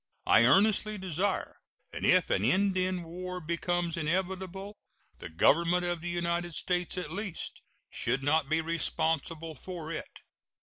I 0.25 0.45
earnestly 0.45 0.97
desire 0.97 1.57
that 1.91 2.03
if 2.03 2.31
an 2.31 2.43
Indian 2.43 3.03
war 3.03 3.39
becomes 3.39 3.97
inevitable 3.97 4.75
the 5.19 5.29
Government 5.29 5.85
of 5.85 6.01
the 6.01 6.09
United 6.09 6.55
States 6.55 6.97
at 6.97 7.11
least 7.11 7.61
should 7.91 8.23
not 8.23 8.49
be 8.49 8.61
responsible 8.61 9.53
for 9.53 9.91
it. 9.91 10.21